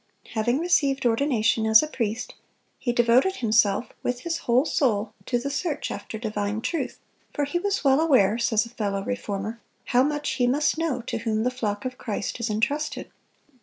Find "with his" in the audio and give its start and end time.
4.01-4.39